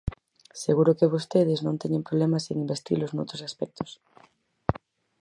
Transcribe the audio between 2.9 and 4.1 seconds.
noutros aspectos.